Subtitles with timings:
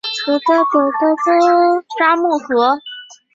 [1.95, 2.79] 札木合。